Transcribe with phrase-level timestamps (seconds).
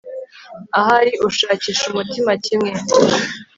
[0.79, 2.71] ahari ushakisha umutima kimwe